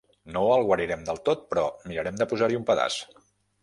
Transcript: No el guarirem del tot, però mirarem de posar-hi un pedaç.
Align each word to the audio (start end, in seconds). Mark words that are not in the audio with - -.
No 0.37 0.41
el 0.55 0.65
guarirem 0.69 1.03
del 1.11 1.21
tot, 1.31 1.45
però 1.53 1.69
mirarem 1.93 2.21
de 2.25 2.31
posar-hi 2.35 2.63
un 2.65 2.71
pedaç. 2.73 3.03